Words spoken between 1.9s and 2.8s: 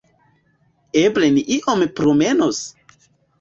promenos?